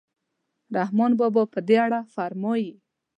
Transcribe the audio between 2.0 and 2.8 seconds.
فرمایي.